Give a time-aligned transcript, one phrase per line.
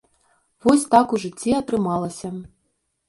[0.65, 2.35] Вось так у жыцці атрымалася.